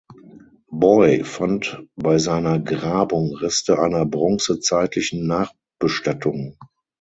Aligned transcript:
Boye 0.71 1.23
fand 1.23 1.83
bei 1.95 2.17
seiner 2.17 2.57
Grabung 2.57 3.35
Reste 3.35 3.77
einer 3.77 4.03
bronzezeitlichen 4.07 5.27
Nachbestattung. 5.27 6.57